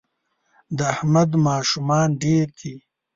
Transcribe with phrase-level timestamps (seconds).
[0.77, 2.75] د احمد ماشومان ډېر دي